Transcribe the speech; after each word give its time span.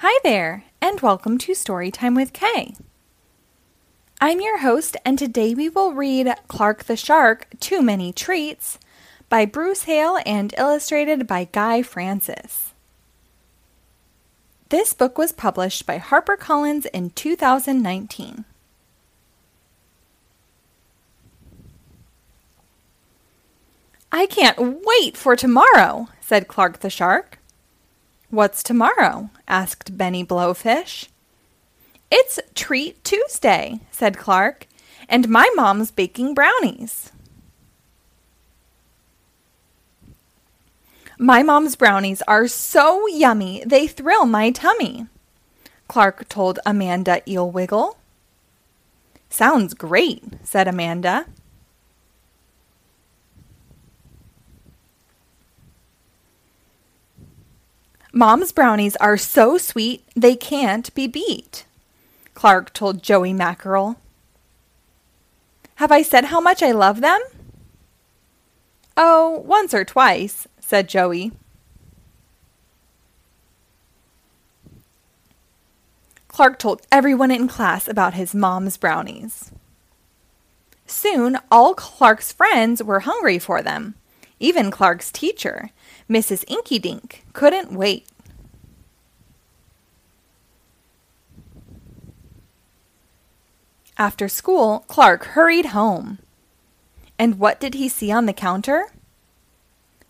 Hi 0.00 0.16
there, 0.22 0.62
and 0.80 1.00
welcome 1.00 1.38
to 1.38 1.54
Storytime 1.54 2.14
with 2.14 2.32
K. 2.32 2.72
I'm 4.20 4.40
your 4.40 4.60
host, 4.60 4.96
and 5.04 5.18
today 5.18 5.56
we 5.56 5.68
will 5.68 5.92
read 5.92 6.32
Clark 6.46 6.84
the 6.84 6.96
Shark 6.96 7.48
Too 7.58 7.82
Many 7.82 8.12
Treats 8.12 8.78
by 9.28 9.44
Bruce 9.44 9.82
Hale 9.82 10.20
and 10.24 10.54
illustrated 10.56 11.26
by 11.26 11.48
Guy 11.50 11.82
Francis. 11.82 12.74
This 14.68 14.94
book 14.94 15.18
was 15.18 15.32
published 15.32 15.84
by 15.84 15.98
HarperCollins 15.98 16.86
in 16.94 17.10
2019. 17.10 18.44
I 24.12 24.26
can't 24.26 24.84
wait 24.86 25.16
for 25.16 25.34
tomorrow, 25.34 26.08
said 26.20 26.46
Clark 26.46 26.78
the 26.78 26.88
Shark. 26.88 27.37
What's 28.30 28.62
tomorrow? 28.62 29.30
asked 29.48 29.96
Benny 29.96 30.22
Blowfish. 30.22 31.08
It's 32.10 32.38
Treat 32.54 33.02
Tuesday, 33.02 33.80
said 33.90 34.18
Clark, 34.18 34.66
and 35.08 35.30
my 35.30 35.48
mom's 35.54 35.90
baking 35.90 36.34
brownies. 36.34 37.10
My 41.18 41.42
mom's 41.42 41.74
brownies 41.74 42.20
are 42.28 42.46
so 42.48 43.06
yummy, 43.06 43.62
they 43.66 43.86
thrill 43.86 44.26
my 44.26 44.50
tummy, 44.50 45.06
Clark 45.88 46.28
told 46.28 46.58
Amanda 46.66 47.22
Eelwiggle. 47.26 47.96
Sounds 49.30 49.72
great, 49.72 50.22
said 50.44 50.68
Amanda. 50.68 51.24
Mom's 58.18 58.50
brownies 58.50 58.96
are 58.96 59.16
so 59.16 59.58
sweet 59.58 60.02
they 60.16 60.34
can't 60.34 60.92
be 60.92 61.06
beat, 61.06 61.64
Clark 62.34 62.74
told 62.74 63.00
Joey 63.00 63.32
Mackerel. 63.32 63.94
Have 65.76 65.92
I 65.92 66.02
said 66.02 66.24
how 66.24 66.40
much 66.40 66.60
I 66.60 66.72
love 66.72 67.00
them? 67.00 67.20
Oh, 68.96 69.44
once 69.46 69.72
or 69.72 69.84
twice, 69.84 70.48
said 70.58 70.88
Joey. 70.88 71.30
Clark 76.26 76.58
told 76.58 76.82
everyone 76.90 77.30
in 77.30 77.46
class 77.46 77.86
about 77.86 78.14
his 78.14 78.34
mom's 78.34 78.76
brownies. 78.76 79.52
Soon, 80.88 81.38
all 81.52 81.72
Clark's 81.72 82.32
friends 82.32 82.82
were 82.82 82.98
hungry 82.98 83.38
for 83.38 83.62
them. 83.62 83.94
Even 84.40 84.70
Clark's 84.70 85.10
teacher, 85.10 85.70
Mrs. 86.08 86.44
Inkydink, 86.46 87.20
couldn't 87.32 87.72
wait. 87.72 88.06
After 93.96 94.28
school, 94.28 94.84
Clark 94.86 95.24
hurried 95.24 95.66
home. 95.66 96.18
And 97.18 97.40
what 97.40 97.58
did 97.58 97.74
he 97.74 97.88
see 97.88 98.12
on 98.12 98.26
the 98.26 98.32
counter? 98.32 98.86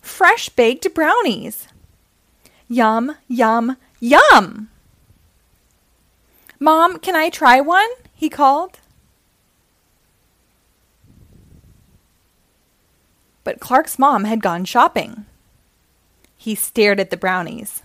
Fresh 0.00 0.50
baked 0.50 0.94
brownies. 0.94 1.68
Yum, 2.66 3.16
yum, 3.28 3.76
yum! 4.00 4.70
Mom, 6.58 6.98
can 6.98 7.14
I 7.14 7.28
try 7.28 7.60
one? 7.60 7.90
he 8.14 8.30
called. 8.30 8.78
But 13.44 13.60
Clark's 13.60 13.98
mom 13.98 14.24
had 14.24 14.42
gone 14.42 14.64
shopping. 14.64 15.26
He 16.36 16.54
stared 16.54 16.98
at 16.98 17.10
the 17.10 17.16
brownies. 17.16 17.82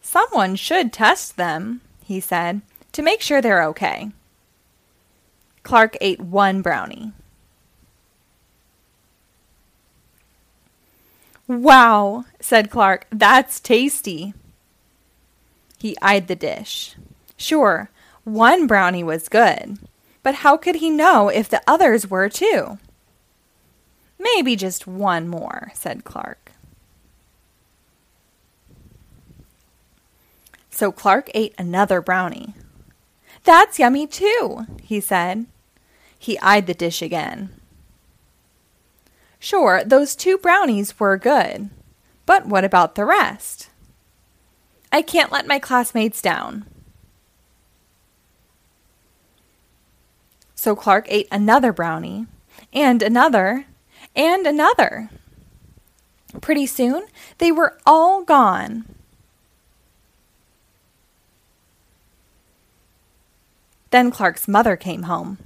Someone 0.00 0.54
should 0.54 0.92
test 0.92 1.36
them, 1.36 1.80
he 2.04 2.20
said, 2.20 2.60
to 2.92 3.02
make 3.02 3.20
sure 3.20 3.42
they're 3.42 3.64
okay. 3.64 4.10
Clark 5.62 5.96
ate 6.00 6.20
one 6.20 6.62
brownie. 6.62 7.12
Wow, 11.48 12.24
said 12.40 12.70
Clark, 12.70 13.06
that's 13.10 13.60
tasty. 13.60 14.32
He 15.78 15.96
eyed 16.00 16.28
the 16.28 16.36
dish. 16.36 16.96
Sure, 17.36 17.90
one 18.24 18.66
brownie 18.66 19.04
was 19.04 19.28
good, 19.28 19.78
but 20.22 20.36
how 20.36 20.56
could 20.56 20.76
he 20.76 20.90
know 20.90 21.28
if 21.28 21.48
the 21.48 21.62
others 21.66 22.08
were 22.08 22.28
too? 22.28 22.78
Maybe 24.18 24.56
just 24.56 24.86
one 24.86 25.28
more, 25.28 25.70
said 25.74 26.04
Clark. 26.04 26.52
So 30.70 30.92
Clark 30.92 31.30
ate 31.34 31.54
another 31.58 32.00
brownie. 32.00 32.54
That's 33.44 33.78
yummy 33.78 34.06
too, 34.06 34.66
he 34.82 35.00
said. 35.00 35.46
He 36.18 36.38
eyed 36.40 36.66
the 36.66 36.74
dish 36.74 37.00
again. 37.00 37.50
Sure, 39.38 39.84
those 39.84 40.16
two 40.16 40.36
brownies 40.38 40.98
were 40.98 41.16
good, 41.16 41.70
but 42.24 42.46
what 42.46 42.64
about 42.64 42.94
the 42.94 43.04
rest? 43.04 43.70
I 44.90 45.02
can't 45.02 45.32
let 45.32 45.46
my 45.46 45.58
classmates 45.58 46.20
down. 46.20 46.64
So 50.54 50.74
Clark 50.74 51.06
ate 51.08 51.28
another 51.30 51.72
brownie, 51.72 52.26
and 52.72 53.02
another, 53.02 53.66
and 54.16 54.46
another. 54.46 55.10
Pretty 56.40 56.66
soon, 56.66 57.06
they 57.38 57.52
were 57.52 57.78
all 57.86 58.24
gone. 58.24 58.84
Then 63.90 64.10
Clark's 64.10 64.48
mother 64.48 64.76
came 64.76 65.04
home. 65.04 65.38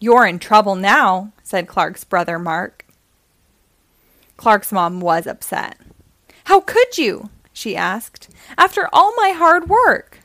You're 0.00 0.26
in 0.26 0.38
trouble 0.38 0.74
now, 0.74 1.32
said 1.42 1.68
Clark's 1.68 2.04
brother 2.04 2.38
Mark. 2.38 2.86
Clark's 4.36 4.72
mom 4.72 5.00
was 5.00 5.26
upset. 5.26 5.76
How 6.44 6.60
could 6.60 6.98
you? 6.98 7.30
she 7.52 7.76
asked. 7.76 8.30
After 8.56 8.88
all 8.92 9.14
my 9.16 9.30
hard 9.30 9.68
work. 9.68 10.19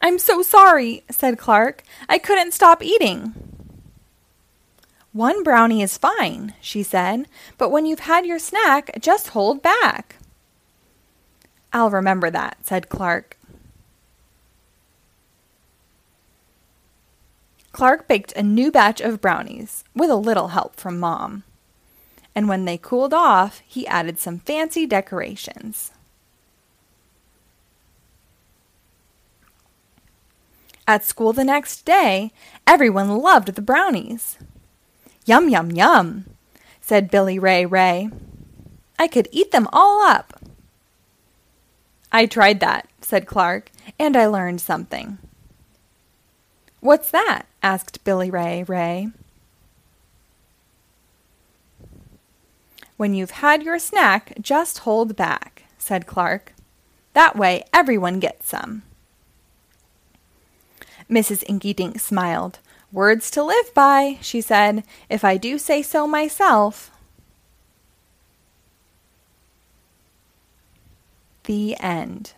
I'm 0.00 0.18
so 0.18 0.42
sorry, 0.42 1.04
said 1.10 1.38
Clark. 1.38 1.82
I 2.08 2.18
couldn't 2.18 2.52
stop 2.52 2.82
eating. 2.82 3.34
One 5.12 5.42
brownie 5.42 5.80
is 5.80 5.96
fine, 5.96 6.54
she 6.60 6.82
said, 6.82 7.26
but 7.56 7.70
when 7.70 7.86
you've 7.86 8.00
had 8.00 8.26
your 8.26 8.38
snack, 8.38 8.90
just 9.00 9.28
hold 9.28 9.62
back. 9.62 10.16
I'll 11.72 11.90
remember 11.90 12.30
that, 12.30 12.58
said 12.66 12.88
Clark. 12.90 13.38
Clark 17.72 18.08
baked 18.08 18.32
a 18.32 18.42
new 18.42 18.70
batch 18.70 19.00
of 19.00 19.20
brownies, 19.20 19.84
with 19.94 20.10
a 20.10 20.16
little 20.16 20.48
help 20.48 20.76
from 20.76 20.98
Mom. 20.98 21.44
And 22.34 22.48
when 22.48 22.64
they 22.66 22.78
cooled 22.78 23.14
off, 23.14 23.62
he 23.66 23.86
added 23.86 24.18
some 24.18 24.38
fancy 24.40 24.86
decorations. 24.86 25.92
At 30.88 31.04
school 31.04 31.32
the 31.32 31.44
next 31.44 31.84
day, 31.84 32.30
everyone 32.66 33.18
loved 33.18 33.48
the 33.48 33.62
brownies. 33.62 34.38
Yum, 35.24 35.48
yum, 35.48 35.72
yum, 35.72 36.26
said 36.80 37.10
Billy 37.10 37.38
Ray 37.38 37.66
Ray. 37.66 38.08
I 38.98 39.08
could 39.08 39.28
eat 39.32 39.50
them 39.50 39.68
all 39.72 40.06
up. 40.06 40.40
I 42.12 42.26
tried 42.26 42.60
that, 42.60 42.88
said 43.00 43.26
Clark, 43.26 43.70
and 43.98 44.16
I 44.16 44.26
learned 44.26 44.60
something. 44.60 45.18
What's 46.80 47.10
that? 47.10 47.46
asked 47.62 48.04
Billy 48.04 48.30
Ray 48.30 48.62
Ray. 48.62 49.08
When 52.96 53.12
you've 53.12 53.32
had 53.32 53.62
your 53.62 53.80
snack, 53.80 54.34
just 54.40 54.78
hold 54.78 55.16
back, 55.16 55.64
said 55.78 56.06
Clark. 56.06 56.54
That 57.12 57.36
way 57.36 57.64
everyone 57.72 58.20
gets 58.20 58.48
some. 58.48 58.82
Mrs. 61.10 61.44
Inkydink 61.46 62.00
smiled. 62.00 62.58
Words 62.92 63.30
to 63.32 63.42
live 63.42 63.74
by, 63.74 64.18
she 64.20 64.40
said, 64.40 64.84
if 65.08 65.24
I 65.24 65.36
do 65.36 65.58
say 65.58 65.82
so 65.82 66.06
myself. 66.06 66.90
The 71.44 71.76
end. 71.78 72.34